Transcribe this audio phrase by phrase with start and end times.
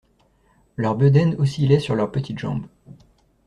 [0.77, 2.65] Leurs bedaines oscillaient sur leurs petites jambes.